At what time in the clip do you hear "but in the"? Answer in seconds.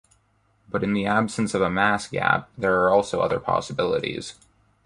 0.67-1.05